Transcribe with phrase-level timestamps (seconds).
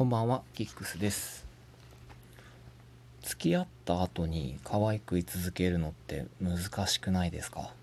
[0.00, 1.44] こんばんは、キックスです。
[3.20, 7.74] 付き合った後に可愛く居続けるのって難しくないですか？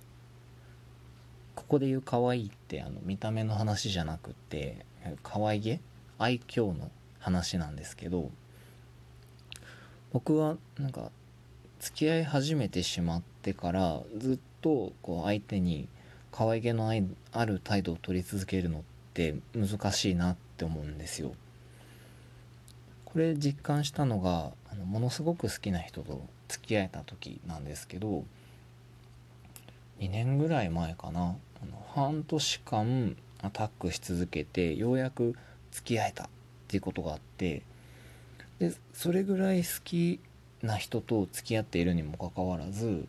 [1.53, 4.83] ここで言う可愛いってあの見た目の話じゃなくって
[5.21, 5.79] 可愛げ？
[6.17, 6.89] 愛嬌の
[7.19, 8.31] 話なんですけど
[10.11, 11.11] 僕はなんか
[11.79, 15.87] 付き合い始めてしまってからずっとこう相手に
[16.31, 16.91] 可愛げの
[17.31, 18.81] ある態度を取り続けるのっ
[19.13, 21.33] て難しいなって思うんですよ。
[23.17, 28.23] これ実感したのがあのものすごく好きな人と付き合えた時なんですけど
[29.99, 35.33] 2年ぐらい前かなあの半年間アタックし続けてようやく
[35.71, 36.27] 付き合えたっ
[36.67, 37.63] ていうことがあって
[38.59, 40.19] でそれぐらい好き
[40.61, 43.07] な人と付き合っているにもかかわらず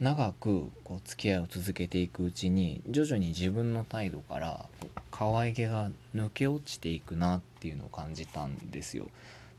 [0.00, 4.64] 長くこう付き合いを続けていくうちに徐々に自分の態度から
[5.10, 9.08] 可愛げが抜け落ちていくなっていうのを感じたんですよ。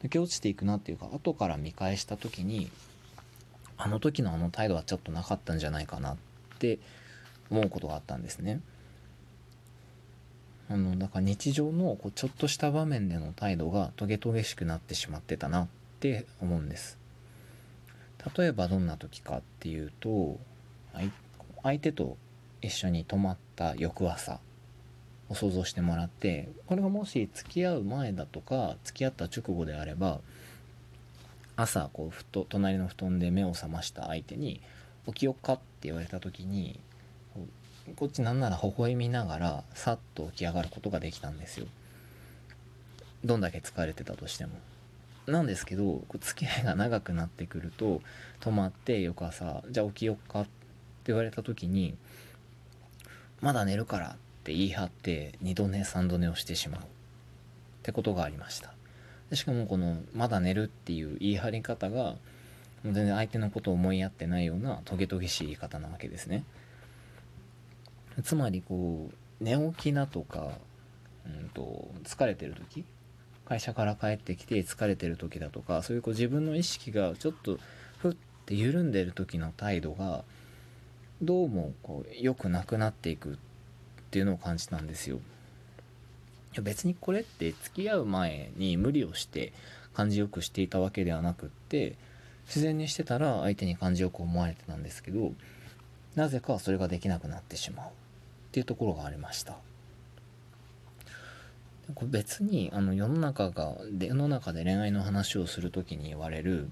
[0.03, 2.69] 抜け落ちていくなっていうか後から見返した時に
[3.77, 6.17] あの時のあの態度はちょっとなかったんじゃないかなっ
[6.59, 6.80] て
[7.50, 8.61] 思うことがあったんですね。
[10.69, 15.67] あのだから日常のこうちょっとした場面での態度がトゲトゲしくなってしまってたなっ
[16.00, 16.97] て思うんです。
[18.38, 20.39] 例えばどんな時かっていうと
[20.94, 21.11] 相
[21.61, 22.17] 相手と
[22.61, 24.39] 一緒に泊まった翌朝
[25.29, 30.19] を想像してもらってこれがもし付き合う前だとか付き合った直後であれば
[31.55, 34.61] 朝こうふと隣の布団で目を覚ました相手に
[35.07, 36.80] 「起きよっか」って言われた時に
[37.95, 41.67] こっちなんなら微笑みながらさっと起き上がることができたんですよ。
[43.25, 44.53] どんだけ疲れてたとしても。
[45.27, 48.02] なんですけどこう付き合いが長くなってくると
[48.41, 50.49] 泊まって翌朝「じゃあ起きよっか」って
[51.08, 51.95] 言われた時に
[53.39, 56.83] 「まだ寝るから」ってって言い張って2度寝3度寝をしてしまうっ
[57.81, 58.73] てことがありました。
[59.30, 62.17] でしかもこの「まだ寝る」っていう言い張り方が
[62.83, 66.43] 全然相手のことを思いやってないようなトゲトゲしい言い方なわけですね。
[68.21, 70.60] つまりこう寝起きだとか、
[71.25, 72.83] うん、と疲れてる時
[73.45, 77.60] 会社から帰ってきて疲れてる時だとかそういうこう自分の意識がちょっと
[77.98, 78.15] ふっ
[78.45, 80.25] て緩んでる時の態度が
[81.21, 83.39] どうもこう良くなくなっていく
[84.13, 85.15] っていうのを感じたんですよ。
[85.15, 85.19] い
[86.53, 89.53] や別にこれって付き合う前に無理をして
[89.95, 91.95] 感じよくしていたわけではなくって
[92.45, 95.33] 自然にしてたら相手に感じよく思われてたんですけど
[96.13, 97.89] なぜかそれができなくなってしまうっ
[98.51, 99.57] ていうところがありました。
[102.03, 106.69] 別にあの世の中がで世の中で恋愛の話をする時に言われる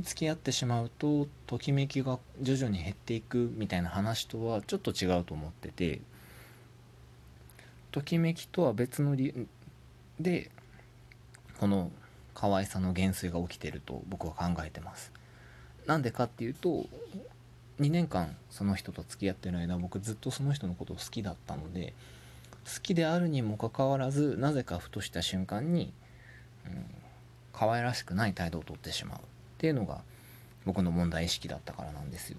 [0.00, 6.00] 付き合ってしまうとときめきが徐々に減っていくみたいな話とはちょっと違うと思ってて
[7.92, 9.46] ときめきとは別の理由
[10.20, 10.50] で
[11.58, 11.90] この
[12.34, 15.10] 可愛さの減衰が起きてると僕は考えてます。
[15.86, 16.84] なんでかっていうと
[17.80, 21.94] 2年間その人と付き合ってる間僕ずっとその人のことを好きだったので
[22.64, 25.92] 好きであるにもかかわらずなぜかふとした瞬間に、
[26.66, 26.84] うん、
[27.52, 29.20] 可愛らしくない態度をとってしまう
[29.56, 30.02] っていうのが
[30.66, 32.38] 僕の問題意識だったからなんですよ。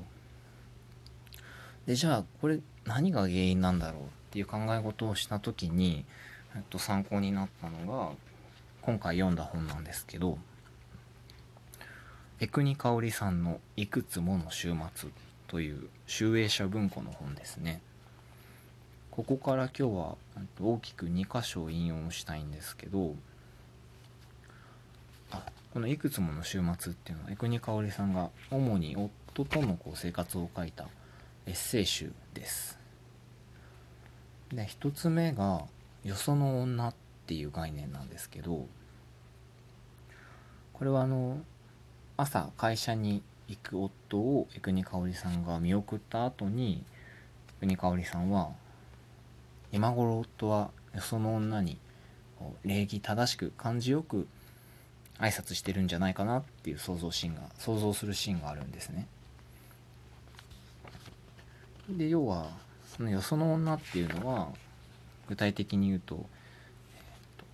[1.87, 6.05] でじゃあこれ何が原因なんだろうっていう考え事をした時に、
[6.55, 8.11] えっと、参考になったのが
[8.81, 10.37] 今回読んだ本なんですけど
[12.39, 15.09] 江国香織さんの「いくつもの週末」
[15.47, 17.81] という集英社文庫の本ですね。
[19.09, 20.15] ここから今日は
[20.61, 23.15] 大きく2箇所引用したいんですけど
[25.31, 25.43] あ
[25.77, 30.87] この「いくつもの週末」っていうのは江国香織さんが主に夫とのこう生活を書いた
[31.45, 32.79] エッセイ集です。
[34.49, 35.67] で1つ目が
[36.03, 36.95] 「よその女」っ
[37.27, 38.67] ていう概念なんですけど
[40.73, 41.43] これはあの
[42.17, 46.83] 朝会社に行く夫を江国香織さんが見送った後に
[47.61, 48.49] 江国香織さんは
[49.71, 51.77] 今頃夫はよその女に
[52.63, 54.27] 礼儀正しく感じよく
[55.19, 59.07] 挨拶してるんじゃないかなっていう想像シーンが想像するシーンがあるんですね。
[61.89, 62.49] で要は
[62.85, 64.49] そのよその女っていうのは
[65.27, 66.25] 具体的に言うと,、
[66.95, 67.45] えー、と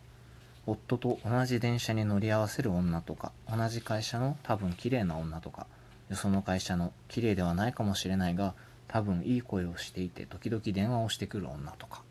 [0.66, 5.68] 夫と同じ電車に乗り合わせる女とか同じ会社の多分綺麗な女とか
[6.10, 8.56] よその会社の綺麗ではないかもしれないが
[8.88, 12.02] 多分いい声をしていて時々電話をしてくる女とか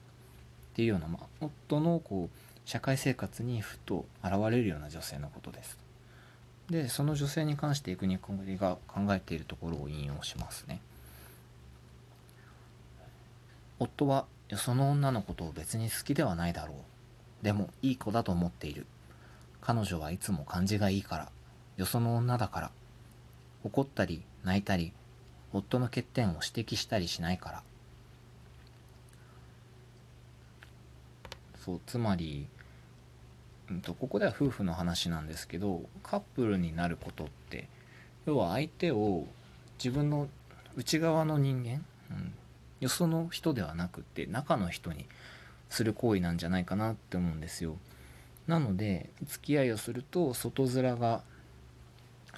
[0.73, 5.79] っていうような、まあ、夫のこう社会生活にふと現れるような女性のことです。
[6.71, 10.81] でその女性に関して生国香織が考えているところを引用しますね。
[13.79, 14.27] 夫は
[14.57, 17.45] その女のことを別に好きではないだろう。
[17.45, 18.87] でもいい子だと思っている。
[19.61, 21.29] 彼女はいつも感じがいいから。
[21.77, 22.71] よその女だから。
[23.65, 24.93] 怒ったり泣いたり
[25.53, 27.63] 夫の欠点を指摘したりしないから。
[31.65, 32.49] そうつまり、
[33.71, 37.69] うんと、ここでは夫婦の話なんですけどカップルになることって
[38.27, 39.27] 要は相手を
[39.79, 40.29] 自分の
[40.77, 42.35] 内側の人間、うん、
[42.81, 45.07] よその人ではなくて中の人に
[45.69, 47.77] する行為なんじゃないかなって思うんですよ。
[48.47, 51.23] なので付き合いをすると外面が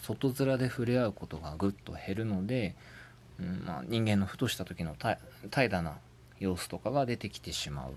[0.02, 2.76] 外面で触れ合うことがぐっと減るので、
[3.40, 5.18] うんまあ、人間のふとした時の怠
[5.50, 5.96] 惰な
[6.38, 7.94] 様子とかが出てきてしまう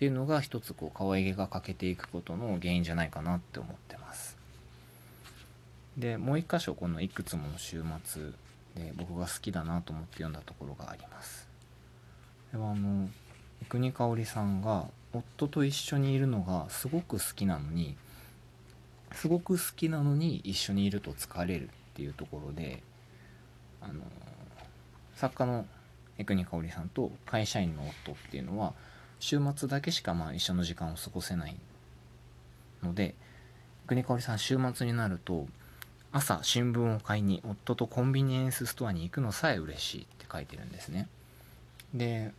[0.00, 4.38] っていうのが一つこう可愛げが欠けていくことの原因じゃないかなって思ってます。
[5.98, 8.30] でもう一箇所この「いくつもの週末」
[8.74, 11.46] で僕が好きだなと思って読んだところがあります。
[12.50, 13.10] これはあの
[13.60, 17.94] 生国香織さんが夫と一緒にいるのがすごく好きなのに
[19.12, 22.82] すごく好きなのに一緒にいると疲れるっていうところで
[23.82, 24.00] あの
[25.16, 25.66] 作家の
[26.16, 28.72] 江国香織さんと会社員の夫っていうのは
[29.20, 31.56] 週末だけしかまあ一緒の時間を過ごせない
[32.82, 33.14] ので
[33.84, 35.46] 江国香織さん週末になると
[36.12, 41.08] 朝新聞を買いに夫とコンビニエンスストアに行くのさえ嬉しいって書いてるんですね。
[41.94, 42.32] で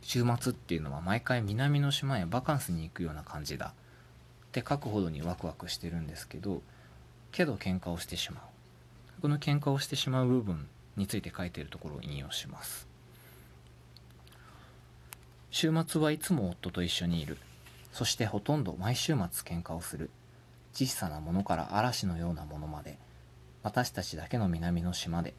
[0.00, 6.60] 週末っていうのは毎回南の島へバカンスに行くような感じだって書くほどにワクワクしてるんですけど
[7.30, 8.42] けど喧嘩をしてしまう。
[9.20, 10.66] この喧嘩をしてしまう部分
[10.96, 12.91] について書いてるところを引用します。
[15.52, 17.36] 週末はいつも夫と一緒にいる。
[17.92, 20.08] そしてほとんど毎週末喧嘩をする。
[20.72, 22.96] 小さなものから嵐のようなものまで。
[23.62, 25.34] 私たちだけの南の島で。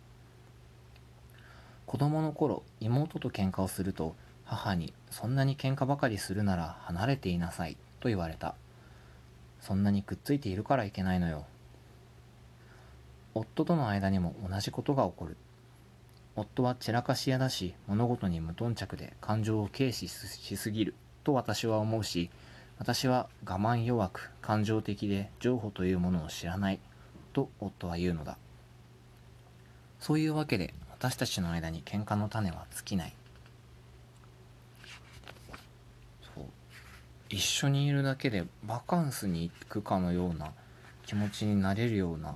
[1.87, 4.15] 子供の頃妹と喧嘩をすると
[4.45, 8.55] 母にそんなに喧嘩ばかりするなら離れていなさいと言われた
[9.61, 11.45] そんなにくっついているからいけないのよ
[13.35, 15.37] 夫との間にも同じことが起こる。
[16.35, 22.29] 夫は散らかし屋だし物事に無頓着で感情を軽視しすぎると私は思うし
[22.79, 26.79] 私は我慢弱く感情的で情報というものを知らない
[27.31, 28.37] と夫は言うのだ。
[29.99, 33.13] そういうわけで私たちの間に喧嘩の種は尽きない。
[36.35, 36.45] そう。
[37.29, 40.51] 一緒にいるだけでバカンスに行くかのような
[41.05, 42.35] 気持ちになれるような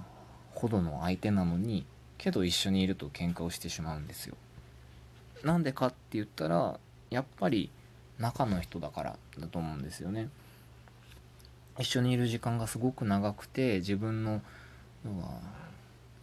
[0.54, 1.86] ほどの相手なのに
[2.18, 4.36] けど一緒にいると喧嘩をしてしまうんですよ。
[5.44, 6.80] なんでかって言ったら
[7.10, 7.70] やっぱり
[8.20, 10.30] 中の人だからだと思うんですよね。
[11.80, 14.42] 一緒にいる時間がすごく長くて自分の
[15.06, 15.40] 要は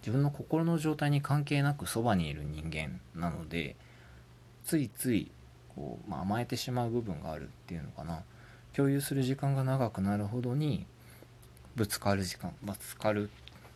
[0.01, 3.77] 自分の心の状態に関係なくそばにいる人間なので
[4.65, 5.31] ついつい
[5.75, 8.23] こう、まあ、甘えてしまう部分があるっていうのかな。
[8.75, 10.85] 共有する時間が長くなるほどに
[11.77, 13.31] ぶつかる時間ぶつかる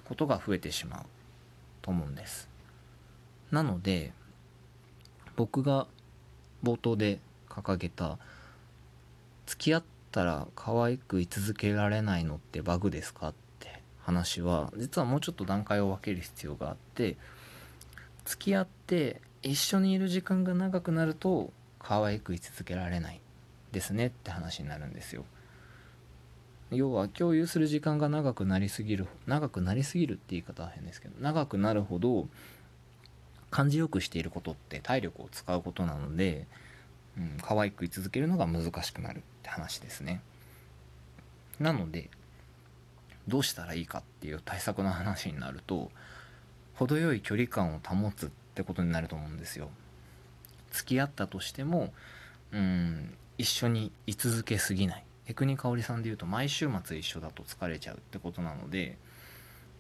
[0.06, 1.17] ことが増えてしまう。
[1.88, 2.50] と思うんです。
[3.50, 4.12] なので
[5.36, 5.86] 僕が
[6.62, 7.18] 冒頭で
[7.48, 8.18] 掲げた
[9.46, 9.82] 付き合っ
[10.12, 17.16] たら可愛く居続けられないのってバグですかって話は実はもうちょっと段階を分ける必要があって
[18.26, 23.20] 付き合って一緒にいる時間が長くなると可愛く居続けられない
[23.72, 25.24] ですねって話になるんですよ。
[26.70, 32.28] 要は共有する時間が長くなりすぎる長くなりすぎるって言い方は変ですけど長くなるほど
[33.50, 36.46] 感じよくしていることって体力を使うことなので、
[37.16, 40.20] うん、可愛く居続けるのが難しくなるって話ですね。
[41.58, 42.10] なので
[43.26, 45.90] どうしたらいいかっていう対策の話になると
[46.74, 49.70] 程よい距離感を保つってことになると思うんですよ。
[50.70, 51.92] 付き合ったとしても
[52.52, 55.04] うん一緒に居続けすぎない。
[55.28, 58.96] 江国香織さんで言うと毎週末一緒だと疲れちゃうってことなので、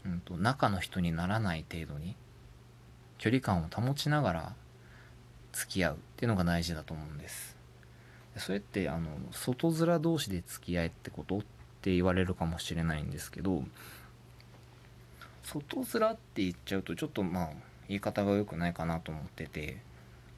[0.04, 2.16] うんと、中の人にならない程度に
[3.16, 4.52] 距離感を保ちながら
[5.52, 7.56] 付き合うっていうのが大事だと思うんです。
[8.36, 11.40] それってあの外面同士で付き合えってことっ
[11.80, 13.64] て言われるかもしれないんですけど
[15.42, 17.48] 外面って言っちゃうとちょっとまあ
[17.88, 19.78] 言い方が良くないかなと思ってて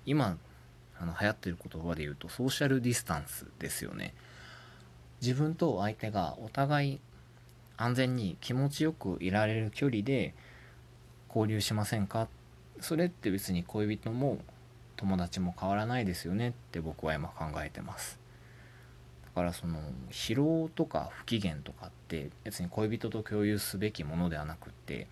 [0.07, 0.39] 今
[0.99, 4.15] あの流行ってる言葉で言うとソーシャルディスタンスですよね。
[5.21, 7.01] 自分と相手がお互い
[7.77, 10.35] 安全に気持ちよくいられる距離で
[11.29, 12.29] 交流しませんか
[12.81, 14.39] それって別に恋人も
[14.97, 18.19] 友達も変わらないですよねって僕は今考えてます。
[19.25, 19.79] だからその
[20.11, 25.07] 疲労とか不機嫌とかって別に恋人と共有すべきものではなくって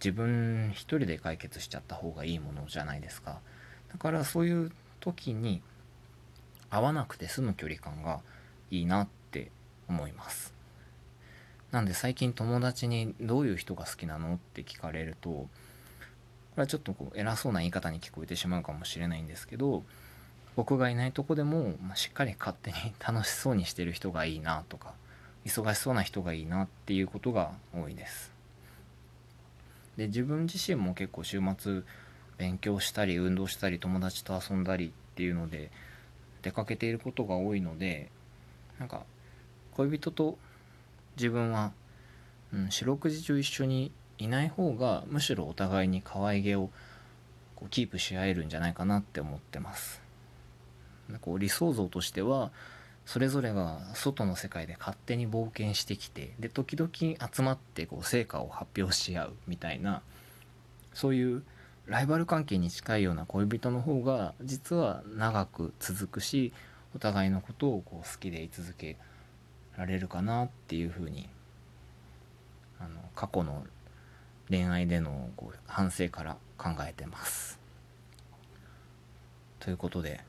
[0.00, 3.40] 自分一人で解決しちゃった方がいいものじゃないですか。
[3.90, 5.62] だからそういう時に
[6.70, 8.20] 合わなくて済む距離感が
[8.70, 9.21] いいなって
[9.92, 10.54] 思います。
[11.70, 15.48] なんで最近友達にどういう人が好きなのって聞かれるとこ
[16.56, 19.82] れはちょっとこう偉そうな言い方に聞こえてしまうかもしれないんですけど
[20.54, 24.92] 僕がいないとこでも、まあ、しっかり勝手に楽しそうにしてる人がいいなとか
[25.46, 28.30] 忙しそうな人がいいなっていうことが多いです。
[29.96, 31.82] で自分自身も結構週末
[32.38, 35.70] 勉強したり運動したり友達と遊んだりっていうので
[36.42, 38.10] 出かけていることが多いので
[38.78, 39.04] なんか
[39.76, 40.38] 恋人と
[41.16, 41.72] 自分は、
[42.52, 46.70] うん、四六時中一緒にいない方がむしろお互いに可愛げを
[47.56, 50.00] こうキープし合えるんじゃないかなって思ってます。
[51.20, 52.50] こう理想像としては
[53.04, 60.02] それぞれが外の世界で勝手に冒険してきてで時々集まってこう成果を発表し合うみたいな
[60.94, 61.42] そういう
[61.86, 66.52] ライバル関係に近いような恋人の方が実は長く続くし
[66.94, 68.96] お互いのことをこう好きでい続け
[69.82, 71.28] られるかなっていうふうに
[72.78, 73.64] あの過去の
[74.48, 77.58] 恋愛でのこう反省から考えてます。
[79.58, 80.20] ということで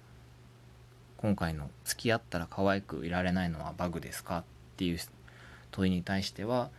[1.17, 4.43] 今回の「付き合ったら可愛くいられないのはバグですか?」っ
[4.77, 4.99] ていう
[5.71, 6.69] 問いに対しては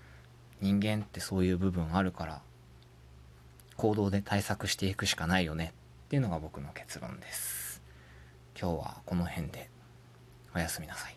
[0.60, 2.42] 人間ってそういう部分あるから
[3.76, 5.72] 行動で対策していくしかないよね
[6.06, 7.82] っていうのが僕の結論です
[8.58, 9.68] 今日はこの辺で
[10.54, 11.16] おやすみなさい